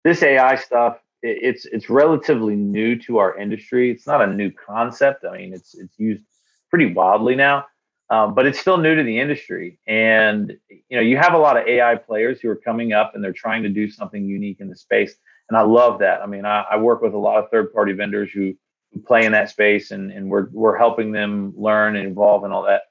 [0.03, 3.91] this AI stuff, it, it's it's relatively new to our industry.
[3.91, 5.25] It's not a new concept.
[5.25, 6.23] I mean, it's it's used
[6.69, 7.65] pretty wildly now,
[8.09, 9.79] um, but it's still new to the industry.
[9.87, 13.23] And you know, you have a lot of AI players who are coming up and
[13.23, 15.15] they're trying to do something unique in the space,
[15.49, 16.21] and I love that.
[16.21, 18.53] I mean, I, I work with a lot of third party vendors who
[19.05, 22.63] play in that space and, and we're, we're helping them learn and evolve and all
[22.63, 22.83] that.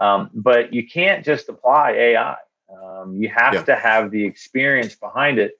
[0.00, 2.36] Um, but you can't just apply AI.
[2.72, 3.62] Um, you have yeah.
[3.64, 5.58] to have the experience behind it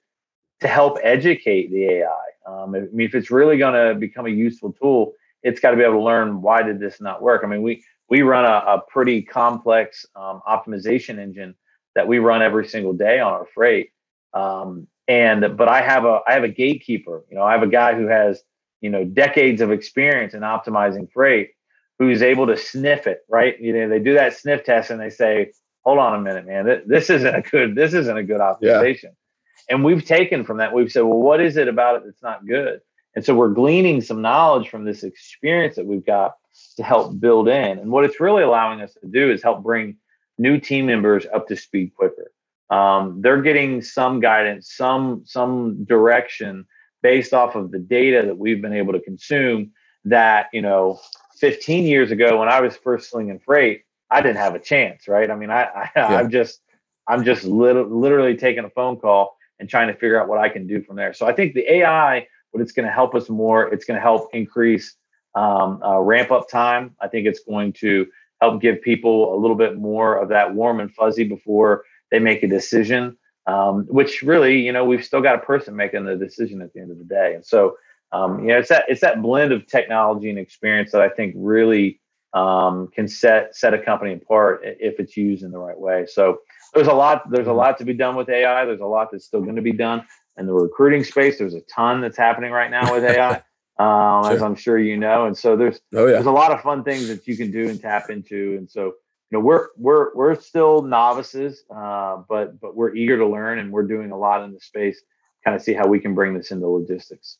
[0.61, 2.25] to help educate the AI.
[2.45, 5.77] Um, I mean, if it's really going to become a useful tool, it's got to
[5.77, 7.41] be able to learn why did this not work.
[7.43, 11.55] I mean, we we run a, a pretty complex um, optimization engine
[11.95, 13.91] that we run every single day on our freight.
[14.33, 17.23] Um, and but I have a I have a gatekeeper.
[17.29, 18.41] You know, I have a guy who has
[18.83, 21.51] you know decades of experience in optimizing freight
[21.97, 23.59] who's able to sniff it right?
[23.59, 25.51] You know they do that sniff test and they say
[25.83, 29.03] hold on a minute man this isn't a good this isn't a good optimization.
[29.03, 29.69] Yeah.
[29.69, 32.45] and we've taken from that we've said well what is it about it that's not
[32.45, 32.81] good?
[33.15, 36.35] And so we're gleaning some knowledge from this experience that we've got
[36.77, 37.77] to help build in.
[37.77, 39.97] And what it's really allowing us to do is help bring
[40.37, 42.31] new team members up to speed quicker.
[42.69, 46.65] Um, they're getting some guidance some some direction
[47.03, 49.71] based off of the data that we've been able to consume
[50.05, 50.99] that you know
[51.39, 55.29] 15 years ago when i was first slinging freight i didn't have a chance right?
[55.29, 56.07] I mean i, I yeah.
[56.07, 56.61] i'm just
[57.07, 60.49] i'm just lit- literally taking a phone call and trying to figure out what i
[60.49, 61.13] can do from there.
[61.13, 64.01] So i think the ai what it's going to help us more it's going to
[64.01, 64.95] help increase
[65.35, 66.95] um, uh, ramp up time.
[67.01, 68.07] I think it's going to
[68.41, 72.43] help give people a little bit more of that warm and fuzzy before they make
[72.43, 76.61] a decision um, which really, you know, we've still got a person making the decision
[76.61, 77.33] at the end of the day.
[77.35, 77.77] And so,
[78.11, 81.33] um, you know, it's that it's that blend of technology and experience that I think
[81.35, 81.99] really
[82.33, 86.05] um, can set set a company apart if it's used in the right way.
[86.07, 86.39] So
[86.73, 87.57] there's a lot there's a mm-hmm.
[87.57, 88.65] lot to be done with AI.
[88.65, 90.05] There's a lot that's still going to be done
[90.37, 91.37] in the recruiting space.
[91.37, 93.35] There's a ton that's happening right now with AI,
[93.79, 94.33] um, sure.
[94.33, 95.25] as I'm sure you know.
[95.25, 96.13] And so there's oh, yeah.
[96.13, 98.55] there's a lot of fun things that you can do and tap into.
[98.57, 98.93] And so
[99.33, 103.87] know we're we're we're still novices, uh, but but we're eager to learn, and we're
[103.87, 105.01] doing a lot in the space.
[105.43, 107.37] Kind of see how we can bring this into logistics.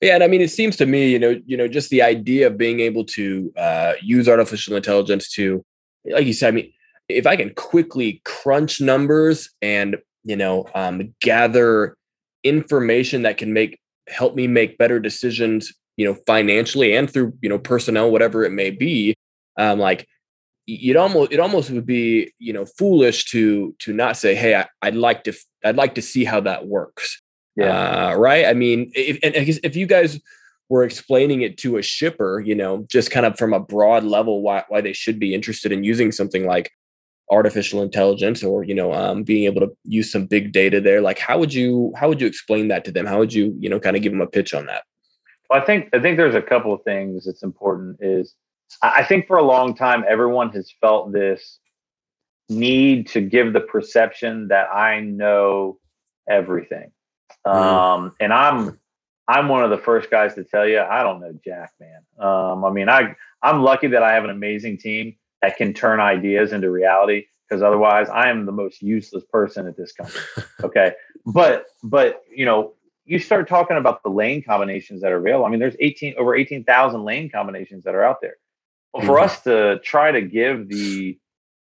[0.00, 2.48] Yeah, and I mean, it seems to me, you know, you know, just the idea
[2.48, 5.64] of being able to uh, use artificial intelligence to,
[6.04, 6.72] like you said, I mean,
[7.08, 11.96] if I can quickly crunch numbers and you know um, gather
[12.44, 17.48] information that can make help me make better decisions, you know, financially and through you
[17.48, 19.14] know personnel, whatever it may be,
[19.56, 20.06] um, like
[20.74, 24.66] it almost it almost would be you know foolish to to not say, hey, I,
[24.80, 25.32] I'd like to
[25.64, 27.22] I'd like to see how that works
[27.56, 28.10] yeah.
[28.10, 28.46] Uh, right.
[28.46, 30.20] I mean, if, and if you guys
[30.68, 34.42] were explaining it to a shipper, you know, just kind of from a broad level,
[34.42, 36.72] why, why they should be interested in using something like
[37.30, 41.18] artificial intelligence or, you know, um, being able to use some big data there, like
[41.18, 43.06] how would you, how would you explain that to them?
[43.06, 44.84] How would you, you know, kind of give them a pitch on that?
[45.50, 48.34] Well, I think, I think there's a couple of things that's important is
[48.80, 51.58] I think for a long time, everyone has felt this
[52.48, 55.78] need to give the perception that I know
[56.28, 56.92] everything
[57.46, 57.58] Mm-hmm.
[57.58, 58.78] Um, and I'm
[59.28, 62.00] I'm one of the first guys to tell you I don't know Jack, man.
[62.18, 66.00] Um, I mean, I I'm lucky that I have an amazing team that can turn
[66.00, 70.24] ideas into reality because otherwise I am the most useless person at this company.
[70.62, 70.92] Okay.
[71.26, 75.44] but but you know, you start talking about the lane combinations that are available.
[75.44, 78.36] I mean, there's 18 over 18,000 lane combinations that are out there.
[78.92, 79.24] Well, for mm-hmm.
[79.24, 81.18] us to try to give the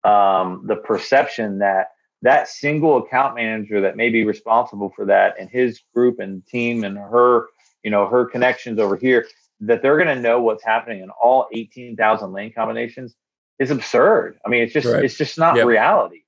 [0.04, 1.88] um, the perception that
[2.22, 6.84] that single account manager that may be responsible for that and his group and team
[6.84, 7.46] and her
[7.82, 9.26] you know her connections over here
[9.60, 13.14] that they're going to know what's happening in all 18,000 lane combinations
[13.58, 14.38] is absurd.
[14.44, 15.04] I mean, it's just right.
[15.04, 15.66] it's just not yep.
[15.66, 16.22] reality.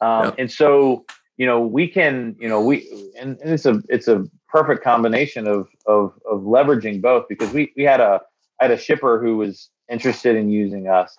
[0.00, 0.34] Um, yep.
[0.38, 1.04] And so,
[1.36, 5.46] you know, we can, you know, we and, and, it's a it's a perfect combination
[5.46, 8.20] of of of leveraging both because we we had a
[8.60, 11.16] I had a shipper who was interested in using us,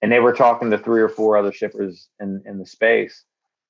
[0.00, 3.24] and they were talking to three or four other shippers in in the space,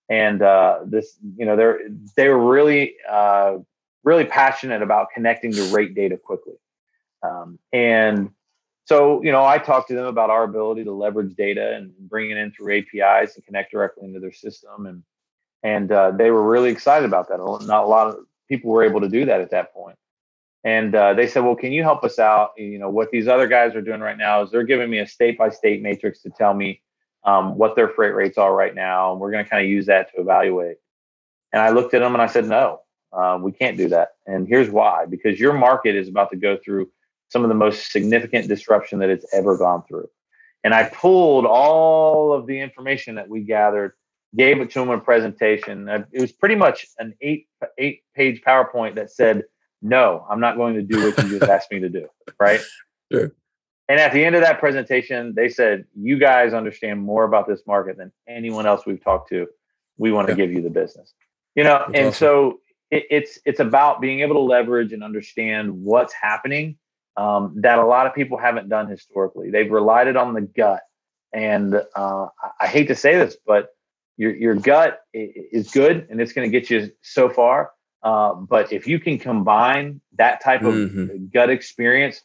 [0.08, 1.80] and uh, this you know they're
[2.16, 3.56] they were really uh,
[4.04, 6.54] really passionate about connecting to rate data quickly.
[7.22, 8.30] Um, and
[8.84, 12.30] so you know i talked to them about our ability to leverage data and bring
[12.30, 14.86] it in through apis and connect directly into their system.
[14.86, 15.02] And
[15.62, 17.38] and uh, they were really excited about that.
[17.38, 18.16] Not a lot of
[18.48, 19.96] people were able to do that at that point
[20.64, 23.46] and uh, they said well can you help us out you know what these other
[23.46, 26.30] guys are doing right now is they're giving me a state by state matrix to
[26.30, 26.80] tell me
[27.24, 29.12] um, what their freight rates are right now.
[29.12, 30.78] And we're going to kind of use that to evaluate.
[31.52, 32.80] And I looked at them and I said, no,
[33.12, 34.08] uh, we can't do that.
[34.26, 36.90] And here's why because your market is about to go through
[37.28, 40.08] some of the most significant disruption that it's ever gone through.
[40.64, 43.94] And I pulled all of the information that we gathered,
[44.36, 45.88] gave it to them in a presentation.
[46.12, 47.48] It was pretty much an eight
[47.78, 49.44] eight page PowerPoint that said,
[49.82, 52.08] "No, I'm not going to do what you just asked me to do."
[52.40, 52.60] Right?
[53.12, 53.32] Sure.
[53.88, 57.62] And at the end of that presentation, they said, "You guys understand more about this
[57.66, 59.46] market than anyone else we've talked to.
[59.98, 60.46] We want to yeah.
[60.46, 61.12] give you the business."
[61.54, 62.12] You know, That's and awesome.
[62.12, 66.76] so it, it's it's about being able to leverage and understand what's happening
[67.16, 69.50] um, that a lot of people haven't done historically.
[69.50, 70.82] They've relied it on the gut,
[71.32, 72.26] and uh,
[72.60, 73.68] I hate to say this, but
[74.16, 77.72] your your gut is good and it's going to get you so far.
[78.02, 81.26] Uh, but if you can combine that type of mm-hmm.
[81.32, 82.20] gut experience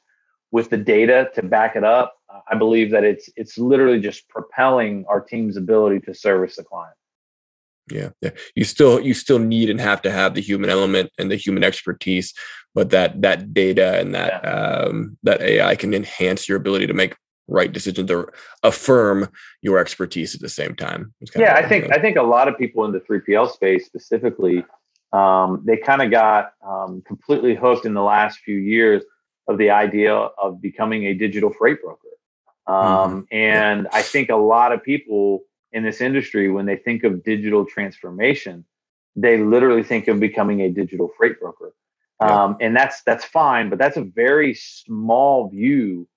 [0.52, 2.16] with the data to back it up,
[2.50, 6.96] I believe that it's it's literally just propelling our team's ability to service the client.
[7.92, 8.32] Yeah, yeah.
[8.56, 11.64] You still you still need and have to have the human element and the human
[11.64, 12.34] expertise,
[12.76, 14.50] but that that data and that yeah.
[14.50, 17.16] um, that AI can enhance your ability to make
[17.48, 19.30] right decisions or affirm
[19.62, 21.14] your expertise at the same time.
[21.36, 24.66] Yeah, I think I think a lot of people in the 3PL space specifically,
[25.14, 29.04] um, they kind of got um, completely hooked in the last few years
[29.48, 32.08] of the idea of becoming a digital freight broker.
[32.68, 33.20] Um, mm-hmm.
[33.32, 33.98] And yeah.
[33.98, 38.66] I think a lot of people in this industry, when they think of digital transformation,
[39.16, 41.74] they literally think of becoming a digital freight broker.
[42.22, 42.44] Yeah.
[42.44, 46.08] Um, and that's that's fine, but that's a very small view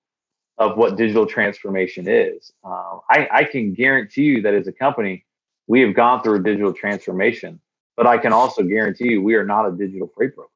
[0.57, 2.51] of what digital transformation is.
[2.63, 5.25] Uh, I, I can guarantee you that as a company,
[5.67, 7.59] we have gone through a digital transformation,
[8.01, 10.49] but I can also guarantee you we are not a digital freight broker.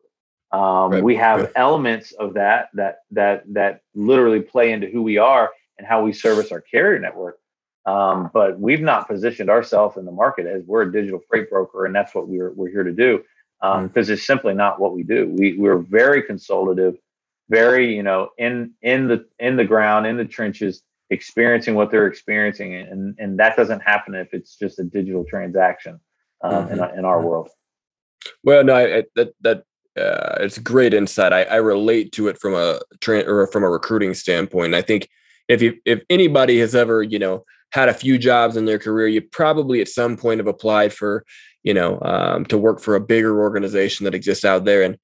[0.52, 1.04] Um, right.
[1.04, 1.52] We have right.
[1.56, 6.12] elements of that that that that literally play into who we are and how we
[6.12, 7.38] service our carrier network.
[7.86, 11.86] Um, but we've not positioned ourselves in the market as we're a digital freight broker,
[11.86, 13.18] and that's what we're we're here to do
[13.62, 14.12] because um, mm-hmm.
[14.14, 15.30] it's simply not what we do.
[15.30, 16.96] We we're very consultative,
[17.48, 20.82] very you know in in the in the ground in the trenches,
[21.12, 26.00] experiencing what they're experiencing, and and that doesn't happen if it's just a digital transaction
[26.44, 26.74] um, mm-hmm.
[26.74, 27.50] in in our world.
[28.44, 29.64] Well, no, I, that that
[29.98, 31.34] uh, it's great insight.
[31.34, 34.76] I, I relate to it from a tra- or from a recruiting standpoint.
[34.76, 35.10] I think
[35.48, 39.08] if you if anybody has ever you know had a few jobs in their career,
[39.08, 41.26] you probably at some point have applied for,
[41.64, 44.82] you know, um, to work for a bigger organization that exists out there.
[44.82, 44.98] And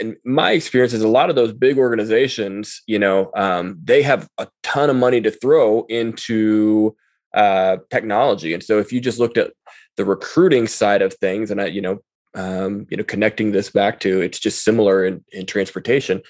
[0.00, 4.28] and my experience is a lot of those big organizations, you know, um, they have
[4.38, 6.96] a ton of money to throw into
[7.32, 8.54] uh, technology.
[8.54, 9.52] And so if you just looked at
[9.96, 11.98] the recruiting side of things, and I, you know,
[12.34, 16.22] um, you know, connecting this back to it's just similar in, in transportation.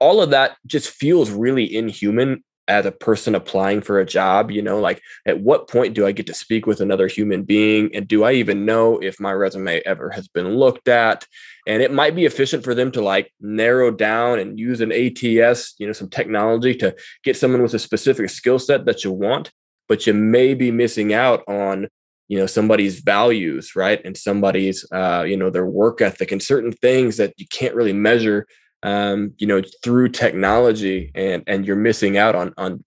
[0.00, 4.60] All of that just feels really inhuman as a person applying for a job you
[4.60, 8.06] know like at what point do i get to speak with another human being and
[8.06, 11.26] do i even know if my resume ever has been looked at
[11.66, 15.74] and it might be efficient for them to like narrow down and use an ats
[15.78, 19.50] you know some technology to get someone with a specific skill set that you want
[19.88, 21.88] but you may be missing out on
[22.28, 26.72] you know somebody's values right and somebody's uh you know their work ethic and certain
[26.72, 28.46] things that you can't really measure
[28.82, 32.84] um, you know, through technology, and and you're missing out on on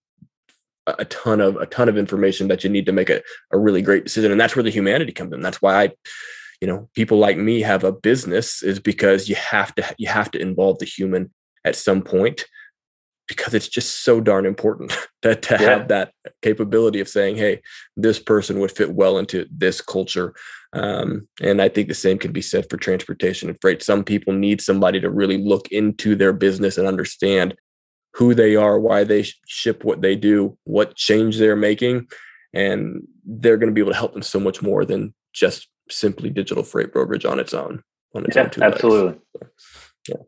[0.86, 3.82] a ton of a ton of information that you need to make a, a really
[3.82, 4.32] great decision.
[4.32, 5.40] And that's where the humanity comes in.
[5.40, 5.90] That's why I,
[6.60, 10.30] you know, people like me have a business is because you have to you have
[10.32, 11.30] to involve the human
[11.64, 12.46] at some point
[13.36, 15.70] because it's just so darn important to, to yeah.
[15.70, 17.60] have that capability of saying, hey,
[17.96, 20.34] this person would fit well into this culture.
[20.72, 23.82] Um, and I think the same can be said for transportation and freight.
[23.82, 27.54] Some people need somebody to really look into their business and understand
[28.14, 32.08] who they are, why they ship what they do, what change they're making.
[32.54, 36.30] And they're going to be able to help them so much more than just simply
[36.30, 37.82] digital freight brokerage on its own.
[38.14, 39.20] On its yeah, own absolutely.
[39.36, 39.46] So,
[40.08, 40.22] yeah.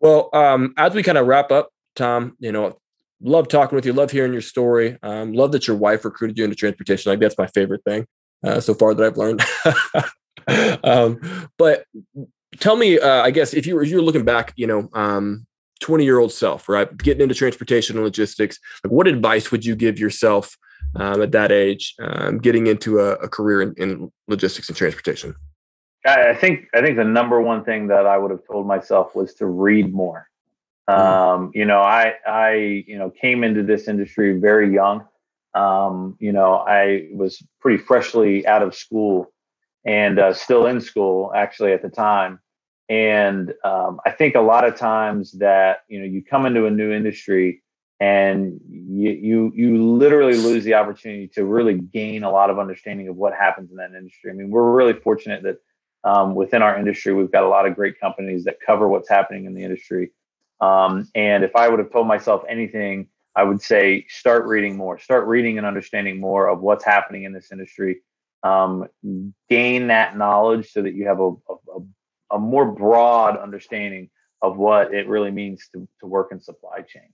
[0.00, 2.78] Well, um, as we kind of wrap up, Tom, you know,
[3.20, 4.98] love talking with you, love hearing your story.
[5.02, 7.10] Um, love that your wife recruited you into transportation.
[7.10, 8.06] Like that's my favorite thing
[8.44, 9.42] uh, so far that I've learned.
[10.84, 11.20] um,
[11.58, 11.84] but
[12.58, 15.46] tell me, uh, I guess if you were you're looking back, you know, um,
[15.80, 19.74] 20 year old self, right, getting into transportation and logistics, like what advice would you
[19.74, 20.56] give yourself
[20.96, 25.34] um, at that age, um, getting into a, a career in, in logistics and transportation?
[26.06, 29.34] I think I think the number one thing that I would have told myself was
[29.34, 30.29] to read more.
[30.90, 31.42] Mm-hmm.
[31.42, 35.06] Um, you know, I I you know came into this industry very young.
[35.54, 39.32] Um, you know, I was pretty freshly out of school
[39.84, 42.38] and uh, still in school actually at the time.
[42.88, 46.70] And um, I think a lot of times that you know you come into a
[46.70, 47.62] new industry
[48.00, 53.08] and you you you literally lose the opportunity to really gain a lot of understanding
[53.08, 54.30] of what happens in that industry.
[54.30, 55.58] I mean, we're really fortunate that
[56.02, 59.44] um, within our industry we've got a lot of great companies that cover what's happening
[59.44, 60.10] in the industry.
[60.60, 64.98] Um, and if I would have told myself anything, I would say start reading more,
[64.98, 68.00] start reading and understanding more of what's happening in this industry.
[68.42, 68.88] Um,
[69.48, 74.10] gain that knowledge so that you have a, a, a more broad understanding
[74.42, 77.12] of what it really means to, to work in supply chain.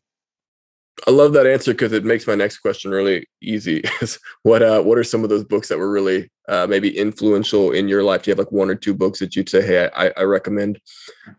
[1.07, 3.83] I love that answer because it makes my next question really easy.
[4.43, 7.87] what uh, what are some of those books that were really uh, maybe influential in
[7.87, 8.23] your life?
[8.23, 10.81] Do you have like one or two books that you'd say, hey, I, I recommend?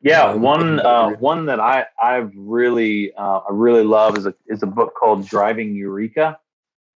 [0.01, 4.35] Yeah, um, one uh, one that I I've really uh, I really love is a
[4.47, 6.37] is a book called Driving Eureka.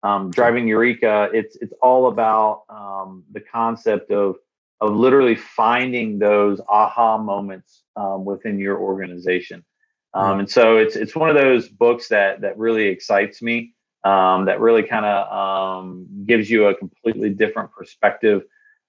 [0.04, 1.30] Um, Driving Eureka.
[1.34, 4.36] It's it's all about um, the concept of
[4.82, 9.64] of literally finding those aha moments um, within your organization.
[10.14, 13.74] Um, and so it's it's one of those books that that really excites me.
[14.04, 18.44] Um, that really kind of um, gives you a completely different perspective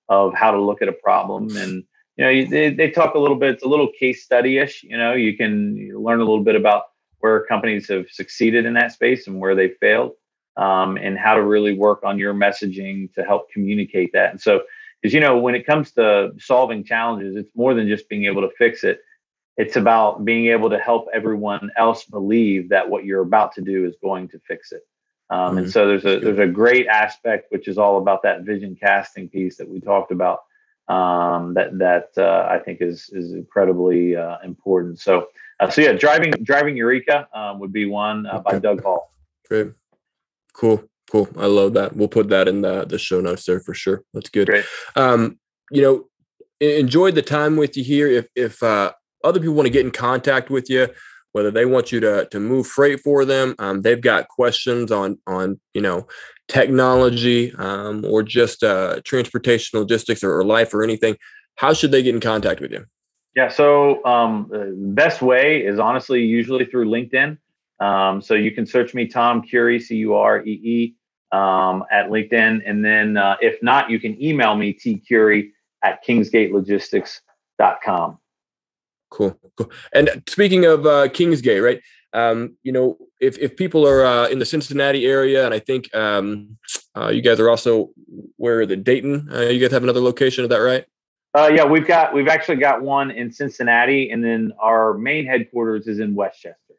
[0.09, 1.57] of how to look at a problem.
[1.57, 1.85] And
[2.17, 3.55] you know, they, they talk a little bit.
[3.55, 4.85] It's a little case study ish.
[4.85, 6.85] You know, you can learn a little bit about
[7.19, 10.13] where companies have succeeded in that space and where they failed,
[10.57, 14.31] um, and how to really work on your messaging to help communicate that.
[14.31, 14.63] And so,
[15.03, 18.43] because you know, when it comes to solving challenges, it's more than just being able
[18.43, 19.01] to fix it
[19.61, 23.85] it's about being able to help everyone else believe that what you're about to do
[23.85, 24.83] is going to fix it.
[25.29, 25.59] Um, mm-hmm.
[25.59, 29.29] And so there's a there's a great aspect which is all about that vision casting
[29.29, 30.39] piece that we talked about.
[30.89, 34.99] Um, that that uh, I think is is incredibly uh, important.
[34.99, 35.29] So
[35.61, 39.13] uh, so yeah, driving driving Eureka um, would be one uh, by Doug Hall.
[39.47, 39.73] Great,
[40.55, 40.83] cool,
[41.13, 41.29] cool.
[41.37, 41.95] I love that.
[41.95, 44.05] We'll put that in the the show notes there for sure.
[44.15, 44.49] That's good.
[44.49, 44.65] Great.
[44.97, 45.39] Um,
[45.71, 46.09] you know,
[46.61, 48.09] enjoyed the time with you here.
[48.09, 48.93] If if uh,
[49.25, 50.89] other people want to get in contact with you,
[51.33, 55.19] whether they want you to to move freight for them, um, they've got questions on
[55.27, 56.07] on you know
[56.49, 61.17] technology um, or just uh, transportation logistics or, or, life or anything,
[61.55, 62.85] how should they get in contact with you?
[63.37, 67.39] Yeah, so um, the best way is honestly usually through LinkedIn.
[67.79, 70.97] Um, so you can search me Tom Curee C U R E E,
[71.33, 72.63] um, at LinkedIn.
[72.67, 75.53] And then uh, if not, you can email me, tcuree
[75.83, 78.19] at kingsgatelogistics.com.
[79.11, 79.71] Cool, cool.
[79.93, 81.81] And speaking of uh, Kingsgate, right?
[82.13, 85.95] Um, you know, if if people are uh, in the Cincinnati area, and I think
[85.95, 86.57] um,
[86.97, 87.91] uh, you guys are also
[88.37, 89.29] where the Dayton.
[89.33, 90.45] Uh, you guys have another location.
[90.45, 90.85] Is that right?
[91.35, 95.87] Uh, yeah, we've got we've actually got one in Cincinnati, and then our main headquarters
[95.87, 96.75] is in West Chester,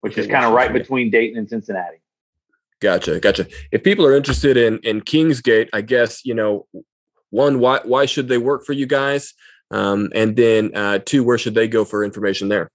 [0.00, 1.98] which okay, is kind of right between Dayton and Cincinnati.
[2.80, 3.46] Gotcha, gotcha.
[3.70, 6.66] If people are interested in in Kingsgate, I guess you know,
[7.30, 9.34] one, why why should they work for you guys?
[9.70, 12.70] Um, and then uh, two, where should they go for information there?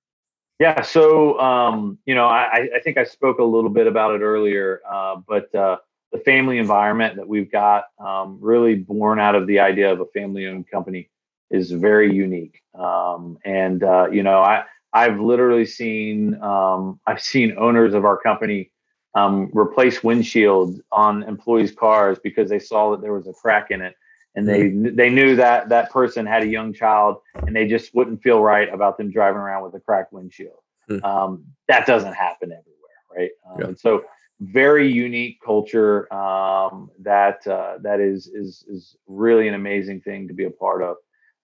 [0.60, 4.22] Yeah, so um, you know, I, I, think I spoke a little bit about it
[4.22, 5.78] earlier, uh, but uh,
[6.12, 10.06] the family environment that we've got, um, really born out of the idea of a
[10.14, 11.10] family-owned company,
[11.50, 12.62] is very unique.
[12.76, 18.18] Um, and uh, you know, I I've literally seen um, I've seen owners of our
[18.18, 18.72] company
[19.16, 23.82] um, replace windshield on employees' cars because they saw that there was a crack in
[23.82, 23.96] it
[24.36, 24.96] and they mm-hmm.
[24.96, 28.74] they knew that that person had a young child and they just wouldn't feel right
[28.74, 30.60] about them driving around with a cracked windshield
[30.90, 31.04] mm.
[31.04, 32.68] um, that doesn't happen everywhere
[33.16, 33.68] right um, yeah.
[33.68, 34.04] and so
[34.40, 40.34] very unique culture um, that uh, that is is is really an amazing thing to
[40.34, 40.96] be a part of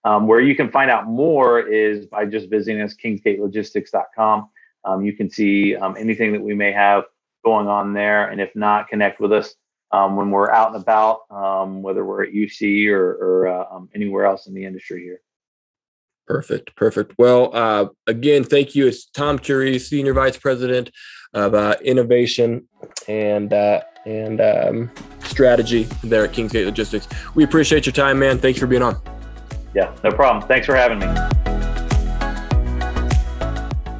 [0.04, 4.48] um, where you can find out more is by just visiting us kingsgatelogistics.com
[4.84, 7.04] um, you can see um, anything that we may have
[7.44, 9.54] going on there and if not connect with us
[9.90, 13.88] um, when we're out and about, um, whether we're at UC or, or uh, um,
[13.94, 15.20] anywhere else in the industry here.
[16.26, 17.14] Perfect, perfect.
[17.16, 18.86] Well, uh, again, thank you.
[18.86, 20.90] It's Tom Curee, Senior Vice President
[21.32, 22.68] of uh, Innovation
[23.08, 24.90] and uh, and um,
[25.24, 27.08] Strategy there at Kingsgate Logistics.
[27.34, 28.38] We appreciate your time, man.
[28.38, 29.00] Thanks for being on.
[29.74, 30.46] Yeah, no problem.
[30.46, 31.06] Thanks for having me.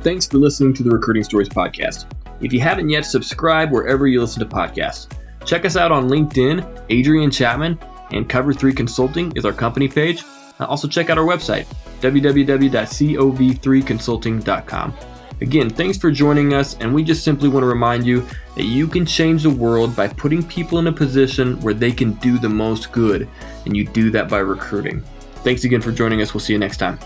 [0.03, 2.07] Thanks for listening to the Recruiting Stories podcast.
[2.41, 5.09] If you haven't yet, subscribe wherever you listen to podcasts.
[5.45, 7.79] Check us out on LinkedIn, Adrian Chapman,
[8.13, 10.25] and Cover 3 Consulting is our company page.
[10.61, 11.67] Uh, also, check out our website,
[12.01, 14.95] www.cov3consulting.com.
[15.41, 18.27] Again, thanks for joining us, and we just simply want to remind you
[18.57, 22.15] that you can change the world by putting people in a position where they can
[22.15, 23.29] do the most good,
[23.65, 25.01] and you do that by recruiting.
[25.45, 26.35] Thanks again for joining us.
[26.35, 26.99] We'll see you next time.